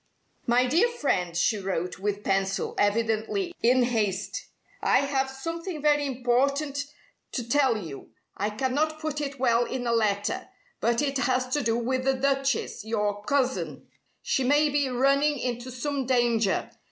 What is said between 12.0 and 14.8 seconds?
the Duchess, your cousin. She may